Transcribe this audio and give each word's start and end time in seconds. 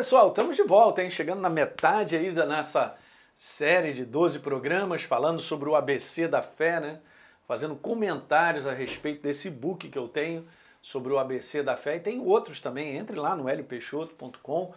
pessoal, 0.00 0.30
estamos 0.30 0.56
de 0.56 0.62
volta, 0.62 1.02
hein? 1.02 1.10
Chegando 1.10 1.42
na 1.42 1.50
metade 1.50 2.16
aí 2.16 2.30
da 2.30 2.46
nossa 2.46 2.96
série 3.36 3.92
de 3.92 4.02
12 4.02 4.38
programas 4.38 5.02
falando 5.02 5.38
sobre 5.40 5.68
o 5.68 5.76
ABC 5.76 6.26
da 6.26 6.40
fé, 6.40 6.80
né? 6.80 7.00
Fazendo 7.46 7.76
comentários 7.76 8.66
a 8.66 8.72
respeito 8.72 9.20
desse 9.20 9.50
book 9.50 9.90
que 9.90 9.98
eu 9.98 10.08
tenho 10.08 10.48
sobre 10.80 11.12
o 11.12 11.18
ABC 11.18 11.62
da 11.62 11.76
fé 11.76 11.96
e 11.96 12.00
tem 12.00 12.18
outros 12.18 12.60
também. 12.60 12.96
Entre 12.96 13.14
lá 13.14 13.36
no 13.36 13.46
lpeixoto.com, 13.46 14.72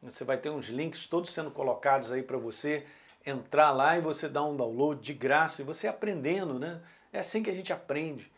você 0.00 0.22
vai 0.22 0.36
ter 0.36 0.50
uns 0.50 0.68
links 0.68 1.08
todos 1.08 1.34
sendo 1.34 1.50
colocados 1.50 2.12
aí 2.12 2.22
para 2.22 2.38
você 2.38 2.86
entrar 3.26 3.72
lá 3.72 3.98
e 3.98 4.00
você 4.00 4.28
dar 4.28 4.44
um 4.44 4.56
download 4.56 5.00
de 5.00 5.12
graça 5.12 5.60
e 5.60 5.64
você 5.64 5.88
aprendendo, 5.88 6.56
né? 6.56 6.80
É 7.12 7.18
assim 7.18 7.42
que 7.42 7.50
a 7.50 7.54
gente 7.54 7.72
aprende, 7.72 8.30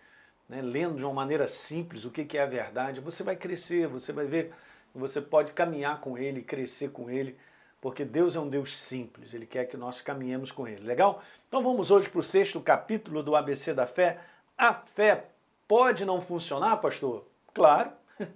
né? 0.48 0.62
Lendo 0.62 0.96
de 0.96 1.04
uma 1.04 1.12
maneira 1.12 1.46
simples 1.46 2.06
o 2.06 2.10
que 2.10 2.38
é 2.38 2.42
a 2.42 2.46
verdade, 2.46 2.98
você 2.98 3.22
vai 3.22 3.36
crescer, 3.36 3.86
você 3.86 4.10
vai 4.10 4.24
ver 4.24 4.54
você 4.94 5.20
pode 5.20 5.52
caminhar 5.52 6.00
com 6.00 6.18
Ele, 6.18 6.42
crescer 6.42 6.90
com 6.90 7.10
Ele, 7.10 7.36
porque 7.80 8.04
Deus 8.04 8.36
é 8.36 8.40
um 8.40 8.48
Deus 8.48 8.76
simples, 8.76 9.32
Ele 9.32 9.46
quer 9.46 9.64
que 9.66 9.76
nós 9.76 10.02
caminhemos 10.02 10.52
com 10.52 10.66
Ele. 10.66 10.84
Legal? 10.84 11.22
Então 11.48 11.62
vamos 11.62 11.90
hoje 11.90 12.08
para 12.08 12.18
o 12.18 12.22
sexto 12.22 12.60
capítulo 12.60 13.22
do 13.22 13.34
ABC 13.34 13.72
da 13.72 13.86
fé. 13.86 14.18
A 14.56 14.74
fé 14.74 15.26
pode 15.66 16.04
não 16.04 16.20
funcionar, 16.20 16.76
pastor? 16.78 17.26
Claro. 17.54 17.92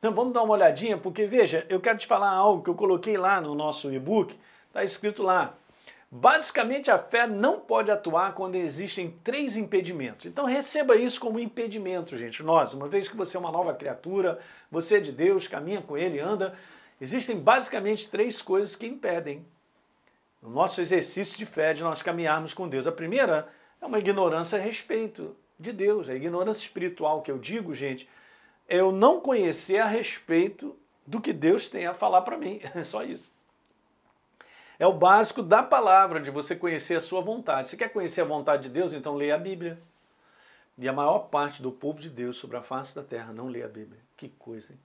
Então 0.00 0.14
vamos 0.14 0.32
dar 0.32 0.42
uma 0.42 0.54
olhadinha, 0.54 0.96
porque 0.96 1.26
veja, 1.26 1.66
eu 1.68 1.78
quero 1.78 1.98
te 1.98 2.06
falar 2.06 2.30
algo 2.30 2.62
que 2.62 2.70
eu 2.70 2.74
coloquei 2.74 3.18
lá 3.18 3.38
no 3.38 3.54
nosso 3.54 3.92
e-book, 3.92 4.34
está 4.66 4.82
escrito 4.82 5.22
lá. 5.22 5.54
Basicamente, 6.12 6.90
a 6.90 6.98
fé 6.98 7.26
não 7.28 7.60
pode 7.60 7.88
atuar 7.88 8.34
quando 8.34 8.56
existem 8.56 9.16
três 9.22 9.56
impedimentos. 9.56 10.26
Então, 10.26 10.44
receba 10.44 10.96
isso 10.96 11.20
como 11.20 11.38
impedimento, 11.38 12.18
gente. 12.18 12.42
Nós, 12.42 12.74
uma 12.74 12.88
vez 12.88 13.08
que 13.08 13.16
você 13.16 13.36
é 13.36 13.40
uma 13.40 13.52
nova 13.52 13.72
criatura, 13.74 14.40
você 14.68 14.96
é 14.96 15.00
de 15.00 15.12
Deus, 15.12 15.46
caminha 15.46 15.80
com 15.80 15.96
Ele, 15.96 16.18
anda, 16.18 16.52
existem 17.00 17.38
basicamente 17.38 18.10
três 18.10 18.42
coisas 18.42 18.74
que 18.74 18.86
impedem 18.86 19.46
o 20.42 20.48
nosso 20.48 20.80
exercício 20.80 21.38
de 21.38 21.46
fé, 21.46 21.72
de 21.72 21.84
nós 21.84 22.02
caminharmos 22.02 22.52
com 22.52 22.68
Deus. 22.68 22.88
A 22.88 22.92
primeira 22.92 23.48
é 23.80 23.86
uma 23.86 24.00
ignorância 24.00 24.58
a 24.58 24.60
respeito 24.60 25.36
de 25.60 25.72
Deus. 25.72 26.08
A 26.08 26.14
ignorância 26.14 26.62
espiritual 26.62 27.22
que 27.22 27.30
eu 27.30 27.38
digo, 27.38 27.72
gente, 27.72 28.08
é 28.66 28.80
eu 28.80 28.90
não 28.90 29.20
conhecer 29.20 29.78
a 29.78 29.86
respeito 29.86 30.76
do 31.06 31.20
que 31.20 31.32
Deus 31.32 31.68
tem 31.68 31.86
a 31.86 31.94
falar 31.94 32.22
para 32.22 32.36
mim. 32.36 32.60
É 32.74 32.82
só 32.82 33.04
isso. 33.04 33.30
É 34.80 34.86
o 34.86 34.94
básico 34.94 35.42
da 35.42 35.62
palavra, 35.62 36.18
de 36.18 36.30
você 36.30 36.56
conhecer 36.56 36.94
a 36.94 37.00
sua 37.00 37.20
vontade. 37.20 37.68
Se 37.68 37.76
quer 37.76 37.90
conhecer 37.90 38.22
a 38.22 38.24
vontade 38.24 38.62
de 38.62 38.70
Deus, 38.70 38.94
então 38.94 39.14
leia 39.14 39.34
a 39.34 39.38
Bíblia. 39.38 39.78
E 40.78 40.88
a 40.88 40.92
maior 40.92 41.28
parte 41.28 41.60
do 41.60 41.70
povo 41.70 42.00
de 42.00 42.08
Deus 42.08 42.38
sobre 42.38 42.56
a 42.56 42.62
face 42.62 42.94
da 42.96 43.02
terra 43.02 43.30
não 43.30 43.48
lê 43.48 43.62
a 43.62 43.68
Bíblia. 43.68 44.00
Que 44.16 44.30
coisa, 44.30 44.72
hein? 44.72 44.78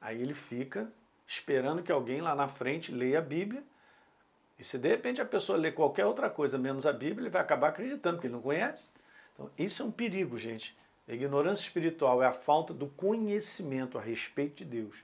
Aí 0.00 0.22
ele 0.22 0.32
fica 0.32 0.90
esperando 1.26 1.82
que 1.82 1.92
alguém 1.92 2.22
lá 2.22 2.34
na 2.34 2.48
frente 2.48 2.90
leia 2.90 3.18
a 3.18 3.20
Bíblia. 3.20 3.62
E 4.58 4.64
se 4.64 4.78
de 4.78 4.88
repente 4.88 5.20
a 5.20 5.26
pessoa 5.26 5.58
lê 5.58 5.70
qualquer 5.70 6.06
outra 6.06 6.30
coisa 6.30 6.56
menos 6.56 6.86
a 6.86 6.92
Bíblia, 6.92 7.24
ele 7.24 7.30
vai 7.30 7.42
acabar 7.42 7.68
acreditando, 7.68 8.16
porque 8.16 8.28
ele 8.28 8.36
não 8.36 8.40
conhece. 8.40 8.88
Então, 9.34 9.50
isso 9.58 9.82
é 9.82 9.84
um 9.84 9.90
perigo, 9.90 10.38
gente. 10.38 10.74
A 11.06 11.12
ignorância 11.12 11.62
espiritual 11.62 12.22
é 12.22 12.26
a 12.26 12.32
falta 12.32 12.72
do 12.72 12.86
conhecimento 12.86 13.98
a 13.98 14.00
respeito 14.00 14.56
de 14.56 14.64
Deus 14.64 14.96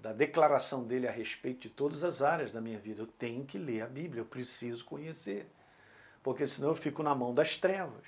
da 0.00 0.12
declaração 0.12 0.82
dele 0.82 1.06
a 1.06 1.10
respeito 1.10 1.60
de 1.60 1.70
todas 1.70 2.02
as 2.02 2.22
áreas 2.22 2.50
da 2.50 2.60
minha 2.60 2.78
vida. 2.78 3.02
Eu 3.02 3.06
tenho 3.06 3.44
que 3.44 3.58
ler 3.58 3.82
a 3.82 3.86
Bíblia, 3.86 4.22
eu 4.22 4.26
preciso 4.26 4.84
conhecer, 4.84 5.46
porque 6.22 6.46
senão 6.46 6.70
eu 6.70 6.74
fico 6.74 7.02
na 7.02 7.14
mão 7.14 7.34
das 7.34 7.56
trevas. 7.56 8.04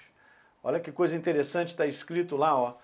Olha 0.63 0.81
que 0.81 0.91
coisa 0.91 1.15
interessante 1.15 1.69
está 1.69 1.87
escrito 1.87 2.37
lá, 2.37 2.57
ó. 2.57 2.77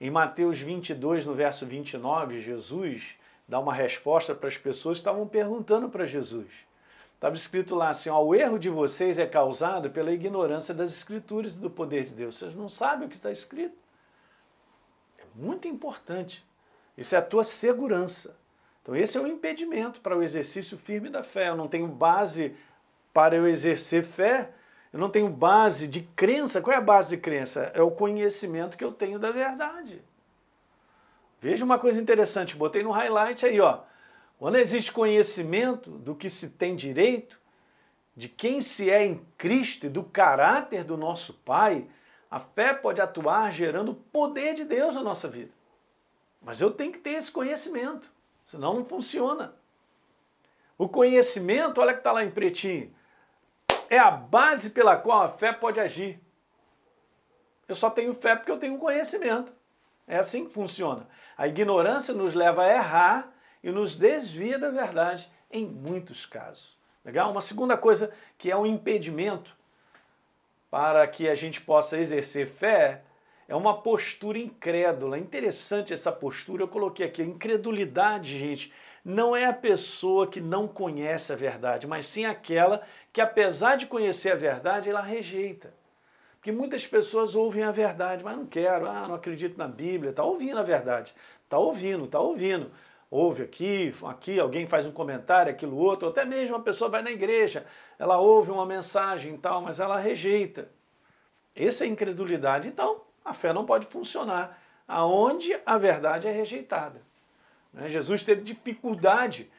Em 0.00 0.10
Mateus 0.10 0.60
22, 0.60 1.26
no 1.26 1.34
verso 1.34 1.66
29, 1.66 2.40
Jesus 2.40 3.16
dá 3.46 3.58
uma 3.58 3.74
resposta 3.74 4.34
para 4.34 4.48
as 4.48 4.56
pessoas 4.56 4.98
que 4.98 5.00
estavam 5.00 5.26
perguntando 5.26 5.88
para 5.88 6.06
Jesus. 6.06 6.48
Estava 7.14 7.34
escrito 7.34 7.74
lá 7.74 7.88
assim: 7.90 8.08
ó, 8.08 8.22
o 8.22 8.34
erro 8.34 8.58
de 8.58 8.70
vocês 8.70 9.18
é 9.18 9.26
causado 9.26 9.90
pela 9.90 10.12
ignorância 10.12 10.72
das 10.72 10.94
Escrituras 10.94 11.54
e 11.54 11.58
do 11.58 11.68
poder 11.68 12.04
de 12.04 12.14
Deus. 12.14 12.38
Vocês 12.38 12.54
não 12.54 12.68
sabem 12.68 13.06
o 13.06 13.10
que 13.10 13.16
está 13.16 13.32
escrito. 13.32 13.76
É 15.18 15.24
muito 15.34 15.66
importante. 15.66 16.47
Isso 16.98 17.14
é 17.14 17.18
a 17.18 17.22
tua 17.22 17.44
segurança. 17.44 18.36
Então, 18.82 18.96
esse 18.96 19.16
é 19.16 19.20
um 19.20 19.26
impedimento 19.28 20.00
para 20.00 20.18
o 20.18 20.22
exercício 20.22 20.76
firme 20.76 21.08
da 21.08 21.22
fé. 21.22 21.48
Eu 21.48 21.56
não 21.56 21.68
tenho 21.68 21.86
base 21.86 22.56
para 23.14 23.36
eu 23.36 23.46
exercer 23.46 24.02
fé, 24.02 24.50
eu 24.92 24.98
não 24.98 25.08
tenho 25.08 25.28
base 25.28 25.86
de 25.86 26.02
crença. 26.16 26.60
Qual 26.60 26.74
é 26.74 26.76
a 26.76 26.80
base 26.80 27.10
de 27.10 27.22
crença? 27.22 27.70
É 27.72 27.80
o 27.80 27.90
conhecimento 27.90 28.76
que 28.76 28.82
eu 28.82 28.90
tenho 28.90 29.16
da 29.16 29.30
verdade. 29.30 30.02
Veja 31.40 31.64
uma 31.64 31.78
coisa 31.78 32.00
interessante, 32.00 32.56
botei 32.56 32.82
no 32.82 32.90
highlight 32.90 33.46
aí, 33.46 33.60
ó. 33.60 33.82
Quando 34.36 34.56
existe 34.56 34.90
conhecimento 34.90 35.90
do 35.90 36.16
que 36.16 36.28
se 36.28 36.50
tem 36.50 36.74
direito, 36.74 37.40
de 38.16 38.28
quem 38.28 38.60
se 38.60 38.90
é 38.90 39.04
em 39.04 39.24
Cristo 39.36 39.86
e 39.86 39.88
do 39.88 40.02
caráter 40.02 40.82
do 40.82 40.96
nosso 40.96 41.32
Pai, 41.32 41.86
a 42.28 42.40
fé 42.40 42.74
pode 42.74 43.00
atuar 43.00 43.52
gerando 43.52 43.92
o 43.92 43.94
poder 43.94 44.54
de 44.54 44.64
Deus 44.64 44.96
na 44.96 45.02
nossa 45.02 45.28
vida. 45.28 45.57
Mas 46.48 46.62
eu 46.62 46.70
tenho 46.70 46.90
que 46.90 46.98
ter 46.98 47.10
esse 47.10 47.30
conhecimento, 47.30 48.10
senão 48.46 48.72
não 48.72 48.82
funciona. 48.82 49.54
O 50.78 50.88
conhecimento, 50.88 51.78
olha 51.78 51.92
que 51.92 52.00
está 52.00 52.10
lá 52.10 52.24
em 52.24 52.30
pretinho, 52.30 52.90
é 53.90 53.98
a 53.98 54.10
base 54.10 54.70
pela 54.70 54.96
qual 54.96 55.20
a 55.20 55.28
fé 55.28 55.52
pode 55.52 55.78
agir. 55.78 56.18
Eu 57.68 57.74
só 57.74 57.90
tenho 57.90 58.14
fé 58.14 58.34
porque 58.34 58.50
eu 58.50 58.58
tenho 58.58 58.78
conhecimento. 58.78 59.52
É 60.06 60.16
assim 60.16 60.46
que 60.46 60.50
funciona. 60.50 61.06
A 61.36 61.46
ignorância 61.46 62.14
nos 62.14 62.32
leva 62.32 62.62
a 62.64 62.74
errar 62.74 63.30
e 63.62 63.70
nos 63.70 63.94
desvia 63.94 64.58
da 64.58 64.70
verdade 64.70 65.30
em 65.50 65.66
muitos 65.66 66.24
casos. 66.24 66.78
Legal? 67.04 67.30
Uma 67.30 67.42
segunda 67.42 67.76
coisa 67.76 68.10
que 68.38 68.50
é 68.50 68.56
um 68.56 68.64
impedimento 68.64 69.54
para 70.70 71.06
que 71.06 71.28
a 71.28 71.34
gente 71.34 71.60
possa 71.60 71.98
exercer 71.98 72.48
fé 72.48 73.02
é 73.48 73.56
uma 73.56 73.80
postura 73.80 74.38
incrédula. 74.38 75.16
É 75.16 75.20
interessante 75.20 75.94
essa 75.94 76.12
postura, 76.12 76.62
eu 76.62 76.68
coloquei 76.68 77.06
aqui. 77.06 77.22
Incredulidade, 77.22 78.38
gente, 78.38 78.72
não 79.02 79.34
é 79.34 79.46
a 79.46 79.52
pessoa 79.54 80.26
que 80.26 80.38
não 80.40 80.68
conhece 80.68 81.32
a 81.32 81.36
verdade, 81.36 81.86
mas 81.86 82.06
sim 82.06 82.26
aquela 82.26 82.82
que, 83.10 83.22
apesar 83.22 83.76
de 83.76 83.86
conhecer 83.86 84.32
a 84.32 84.36
verdade, 84.36 84.90
ela 84.90 85.00
rejeita. 85.00 85.72
Porque 86.36 86.52
muitas 86.52 86.86
pessoas 86.86 87.34
ouvem 87.34 87.64
a 87.64 87.72
verdade, 87.72 88.22
mas 88.22 88.36
não 88.36 88.46
quero, 88.46 88.86
ah, 88.86 89.08
não 89.08 89.14
acredito 89.14 89.56
na 89.56 89.66
Bíblia, 89.66 90.10
está 90.10 90.22
ouvindo 90.22 90.58
a 90.58 90.62
verdade, 90.62 91.14
está 91.42 91.58
ouvindo, 91.58 92.04
está 92.04 92.20
ouvindo. 92.20 92.70
Ouve 93.10 93.42
aqui, 93.42 93.94
aqui, 94.04 94.38
alguém 94.38 94.66
faz 94.66 94.84
um 94.84 94.92
comentário, 94.92 95.50
aquilo 95.50 95.78
outro, 95.78 96.06
ou 96.06 96.12
até 96.12 96.26
mesmo 96.26 96.54
a 96.56 96.60
pessoa 96.60 96.90
vai 96.90 97.00
na 97.00 97.10
igreja, 97.10 97.64
ela 97.98 98.18
ouve 98.18 98.50
uma 98.50 98.66
mensagem 98.66 99.34
e 99.34 99.38
tal, 99.38 99.62
mas 99.62 99.80
ela 99.80 99.98
rejeita. 99.98 100.68
Essa 101.56 101.84
é 101.84 101.88
incredulidade. 101.88 102.68
Então, 102.68 103.07
a 103.28 103.34
fé 103.34 103.52
não 103.52 103.64
pode 103.64 103.86
funcionar 103.86 104.58
aonde 104.86 105.58
a 105.66 105.76
verdade 105.76 106.26
é 106.26 106.32
rejeitada. 106.32 107.02
Né? 107.72 107.88
Jesus 107.88 108.22
teve 108.22 108.42
dificuldade 108.42 109.50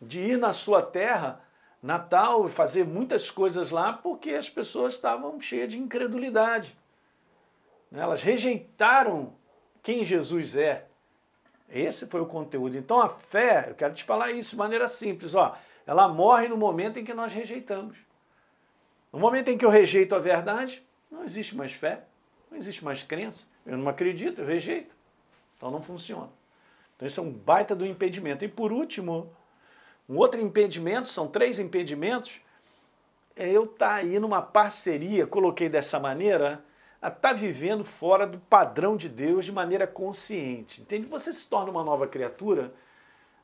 de 0.00 0.20
ir 0.20 0.36
na 0.36 0.52
sua 0.52 0.82
terra 0.82 1.40
natal 1.82 2.46
e 2.46 2.50
fazer 2.50 2.84
muitas 2.84 3.30
coisas 3.30 3.70
lá 3.70 3.92
porque 3.92 4.30
as 4.30 4.48
pessoas 4.48 4.94
estavam 4.94 5.40
cheias 5.40 5.70
de 5.70 5.78
incredulidade. 5.78 6.76
Né? 7.90 8.02
Elas 8.02 8.22
rejeitaram 8.22 9.32
quem 9.82 10.04
Jesus 10.04 10.56
é. 10.56 10.86
Esse 11.68 12.06
foi 12.06 12.20
o 12.20 12.26
conteúdo. 12.26 12.76
Então 12.76 13.00
a 13.00 13.08
fé, 13.08 13.66
eu 13.70 13.74
quero 13.74 13.94
te 13.94 14.04
falar 14.04 14.30
isso 14.32 14.50
de 14.50 14.56
maneira 14.56 14.86
simples, 14.86 15.34
ó, 15.34 15.56
ela 15.86 16.08
morre 16.08 16.48
no 16.48 16.56
momento 16.56 16.98
em 16.98 17.04
que 17.04 17.14
nós 17.14 17.32
rejeitamos. 17.32 17.96
No 19.12 19.18
momento 19.18 19.48
em 19.48 19.56
que 19.56 19.64
eu 19.64 19.70
rejeito 19.70 20.14
a 20.14 20.18
verdade, 20.18 20.84
não 21.10 21.24
existe 21.24 21.56
mais 21.56 21.72
fé. 21.72 22.04
Não 22.54 22.58
existe 22.60 22.84
mais 22.84 23.02
crença. 23.02 23.48
Eu 23.66 23.76
não 23.76 23.88
acredito, 23.88 24.40
eu 24.40 24.46
rejeito. 24.46 24.94
Então 25.56 25.72
não 25.72 25.82
funciona. 25.82 26.30
Então 26.94 27.04
isso 27.04 27.18
é 27.18 27.22
um 27.22 27.32
baita 27.32 27.74
do 27.74 27.84
impedimento. 27.84 28.44
E 28.44 28.48
por 28.48 28.70
último, 28.72 29.28
um 30.08 30.16
outro 30.16 30.40
impedimento, 30.40 31.08
são 31.08 31.26
três 31.26 31.58
impedimentos, 31.58 32.40
é 33.34 33.50
eu 33.50 33.64
estar 33.64 33.88
tá 33.88 33.94
aí 33.96 34.20
numa 34.20 34.40
parceria, 34.40 35.26
coloquei 35.26 35.68
dessa 35.68 35.98
maneira, 35.98 36.64
a 37.02 37.08
estar 37.08 37.30
tá 37.30 37.32
vivendo 37.32 37.84
fora 37.84 38.24
do 38.24 38.38
padrão 38.38 38.96
de 38.96 39.08
Deus 39.08 39.44
de 39.44 39.50
maneira 39.50 39.84
consciente. 39.84 40.80
Entende? 40.80 41.06
Você 41.08 41.32
se 41.32 41.48
torna 41.48 41.72
uma 41.72 41.82
nova 41.82 42.06
criatura, 42.06 42.72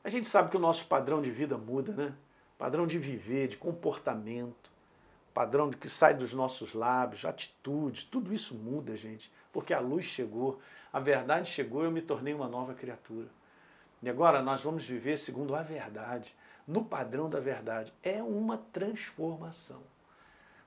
a 0.05 0.09
gente 0.09 0.25
sabe 0.25 0.49
que 0.49 0.55
o 0.55 0.59
nosso 0.59 0.85
padrão 0.85 1.21
de 1.21 1.29
vida 1.29 1.57
muda, 1.57 1.91
né? 1.91 2.13
Padrão 2.57 2.87
de 2.87 2.97
viver, 2.97 3.49
de 3.49 3.57
comportamento 3.57 4.70
padrão 5.33 5.71
que 5.71 5.89
sai 5.89 6.13
dos 6.13 6.33
nossos 6.33 6.73
lábios, 6.73 7.25
atitudes, 7.25 8.03
tudo 8.03 8.33
isso 8.33 8.53
muda, 8.55 8.95
gente, 8.95 9.31
porque 9.51 9.73
a 9.73 9.79
luz 9.79 10.05
chegou, 10.05 10.59
a 10.91 10.99
verdade 10.99 11.49
chegou 11.49 11.83
eu 11.83 11.91
me 11.91 12.01
tornei 12.01 12.33
uma 12.33 12.47
nova 12.47 12.73
criatura. 12.73 13.27
E 14.01 14.09
agora 14.09 14.41
nós 14.41 14.61
vamos 14.61 14.85
viver 14.85 15.17
segundo 15.17 15.55
a 15.55 15.61
verdade, 15.61 16.35
no 16.67 16.83
padrão 16.83 17.29
da 17.29 17.39
verdade. 17.39 17.93
É 18.01 18.21
uma 18.21 18.57
transformação. 18.57 19.83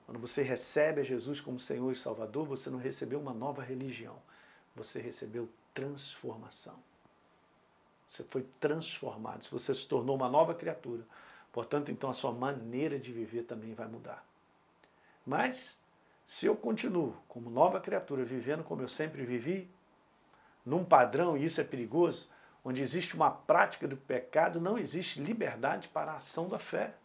Quando 0.05 0.19
você 0.19 0.41
recebe 0.41 1.01
a 1.01 1.03
Jesus 1.03 1.41
como 1.41 1.59
Senhor 1.59 1.91
e 1.91 1.95
Salvador, 1.95 2.45
você 2.45 2.69
não 2.69 2.77
recebeu 2.77 3.19
uma 3.19 3.33
nova 3.33 3.61
religião, 3.63 4.15
você 4.75 5.01
recebeu 5.01 5.49
transformação. 5.73 6.75
Você 8.07 8.23
foi 8.23 8.45
transformado, 8.59 9.45
você 9.49 9.73
se 9.73 9.85
tornou 9.87 10.15
uma 10.15 10.29
nova 10.29 10.53
criatura. 10.53 11.03
Portanto, 11.51 11.91
então 11.91 12.09
a 12.09 12.13
sua 12.13 12.31
maneira 12.31 12.99
de 12.99 13.11
viver 13.11 13.43
também 13.43 13.73
vai 13.73 13.87
mudar. 13.87 14.23
Mas, 15.25 15.81
se 16.25 16.45
eu 16.45 16.55
continuo 16.55 17.15
como 17.27 17.49
nova 17.49 17.79
criatura, 17.79 18.23
vivendo 18.23 18.63
como 18.63 18.81
eu 18.81 18.87
sempre 18.87 19.25
vivi, 19.25 19.69
num 20.65 20.83
padrão, 20.83 21.37
e 21.37 21.43
isso 21.43 21.61
é 21.61 21.63
perigoso, 21.63 22.29
onde 22.63 22.81
existe 22.81 23.15
uma 23.15 23.29
prática 23.29 23.87
do 23.87 23.95
pecado, 23.95 24.59
não 24.59 24.77
existe 24.77 25.21
liberdade 25.21 25.87
para 25.87 26.13
a 26.13 26.17
ação 26.17 26.49
da 26.49 26.57
fé. 26.57 26.95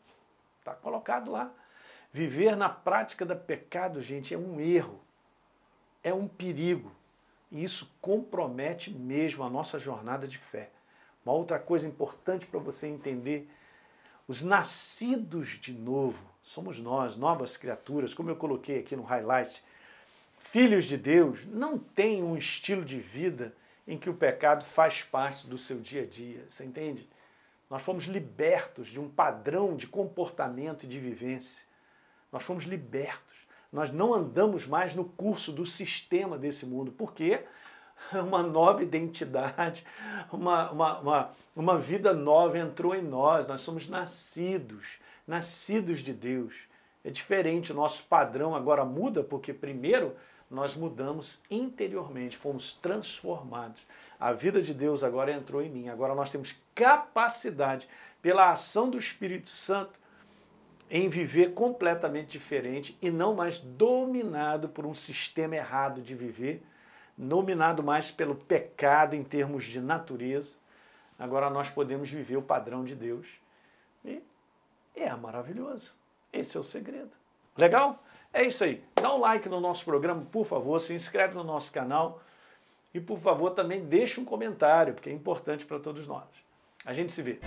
Está 0.59 0.75
colocado 0.75 1.31
lá. 1.31 1.53
Viver 2.13 2.57
na 2.57 2.69
prática 2.69 3.25
do 3.25 3.37
pecado, 3.37 4.03
gente, 4.03 4.35
é 4.35 4.39
um 4.39 4.59
erro, 4.59 5.01
é 6.03 6.13
um 6.13 6.27
perigo. 6.27 6.91
E 7.51 7.63
isso 7.63 7.95
compromete 8.01 8.91
mesmo 8.91 9.45
a 9.45 9.51
nossa 9.51 9.79
jornada 9.79 10.27
de 10.27 10.39
fé. 10.39 10.71
Uma 11.25 11.35
outra 11.35 11.59
coisa 11.59 11.87
importante 11.87 12.47
para 12.47 12.59
você 12.59 12.87
entender: 12.87 13.51
os 14.31 14.45
nascidos 14.45 15.59
de 15.59 15.73
novo 15.73 16.25
somos 16.41 16.79
nós, 16.79 17.17
novas 17.17 17.57
criaturas, 17.57 18.15
como 18.15 18.31
eu 18.31 18.37
coloquei 18.37 18.79
aqui 18.79 18.95
no 18.95 19.03
highlight. 19.03 19.61
Filhos 20.39 20.85
de 20.85 20.97
Deus 20.97 21.45
não 21.47 21.77
têm 21.77 22.23
um 22.23 22.37
estilo 22.37 22.85
de 22.85 23.01
vida 23.01 23.53
em 23.89 23.99
que 23.99 24.09
o 24.09 24.15
pecado 24.15 24.65
faz 24.65 25.03
parte 25.03 25.49
do 25.49 25.59
seu 25.59 25.81
dia 25.81 26.03
a 26.03 26.07
dia, 26.07 26.45
você 26.49 26.65
entende? 26.65 27.11
Nós 27.69 27.83
fomos 27.83 28.05
libertos 28.05 28.87
de 28.87 29.01
um 29.01 29.09
padrão 29.09 29.75
de 29.75 29.89
comportamento 29.89 30.85
e 30.85 30.87
de 30.87 31.01
vivência. 31.01 31.67
Nós 32.31 32.45
fomos 32.45 32.63
libertos. 32.63 33.37
Nós 33.73 33.91
não 33.91 34.15
andamos 34.15 34.65
mais 34.65 34.95
no 34.95 35.05
curso 35.05 35.51
do 35.51 35.67
sistema 35.67 36.39
desse 36.39 36.65
mundo. 36.67 36.93
Por 36.93 37.13
quê? 37.15 37.45
Uma 38.27 38.43
nova 38.43 38.83
identidade, 38.83 39.85
uma, 40.33 40.71
uma, 40.71 40.99
uma, 40.99 41.31
uma 41.55 41.79
vida 41.79 42.13
nova 42.13 42.59
entrou 42.59 42.95
em 42.95 43.03
nós. 43.03 43.47
Nós 43.47 43.61
somos 43.61 43.89
nascidos, 43.89 44.99
nascidos 45.27 46.01
de 46.01 46.13
Deus. 46.13 46.55
É 47.05 47.11
diferente, 47.11 47.73
o 47.73 47.75
nosso 47.75 48.05
padrão 48.05 48.55
agora 48.55 48.85
muda, 48.85 49.23
porque 49.23 49.53
primeiro 49.53 50.15
nós 50.51 50.75
mudamos 50.75 51.41
interiormente, 51.51 52.37
fomos 52.37 52.73
transformados. 52.73 53.81
A 54.19 54.33
vida 54.33 54.61
de 54.61 54.75
Deus 54.75 55.05
agora 55.05 55.33
entrou 55.33 55.63
em 55.63 55.71
mim. 55.71 55.89
Agora 55.89 56.15
nós 56.15 56.31
temos 56.31 56.57
capacidade, 56.75 57.89
pela 58.21 58.51
ação 58.51 58.91
do 58.91 58.99
Espírito 58.99 59.49
Santo, 59.49 59.99
em 60.91 61.09
viver 61.09 61.55
completamente 61.55 62.31
diferente 62.31 62.99
e 63.01 63.11
não 63.11 63.35
mais 63.35 63.61
dominado 63.61 64.69
por 64.69 64.85
um 64.85 64.93
sistema 64.93 65.55
errado 65.55 66.03
de 66.03 66.15
viver, 66.15 66.63
dominado 67.17 67.83
mais 67.83 68.11
pelo 68.11 68.35
pecado 68.35 69.15
em 69.15 69.23
termos 69.23 69.65
de 69.65 69.81
natureza. 69.81 70.57
Agora 71.19 71.51
nós 71.51 71.69
podemos 71.69 72.11
viver 72.11 72.37
o 72.37 72.43
padrão 72.43 72.85
de 72.85 72.95
Deus. 72.95 73.27
E 74.05 74.23
é 74.97 75.15
maravilhoso. 75.15 75.95
Esse 76.33 76.57
é 76.57 76.61
o 76.61 76.65
segredo. 76.65 77.11
Legal? 77.57 78.03
É 78.33 78.45
isso 78.45 78.65
aí. 78.65 78.83
Dá 78.95 79.13
um 79.15 79.19
like 79.19 79.49
no 79.49 79.61
nosso 79.61 79.85
programa, 79.85 80.25
por 80.31 80.47
favor, 80.47 80.81
se 80.81 80.95
inscreve 80.95 81.35
no 81.35 81.45
nosso 81.45 81.73
canal 81.73 82.23
e, 82.95 83.01
por 83.01 83.19
favor, 83.19 83.51
também 83.51 83.85
deixe 83.85 84.21
um 84.21 84.25
comentário, 84.25 84.95
porque 84.95 85.11
é 85.11 85.13
importante 85.13 85.67
para 85.67 85.79
todos 85.79 86.07
nós. 86.07 86.25
A 86.85 86.93
gente 86.93 87.13
se 87.13 87.23
vê. 87.23 87.41